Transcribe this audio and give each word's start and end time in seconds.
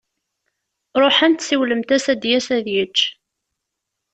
Ṛuḥemt, 1.01 1.45
siwlemt-as 1.47 2.05
ad 2.13 2.19
d-yas 2.21 2.47
ad 2.57 2.65
yečč. 2.73 2.99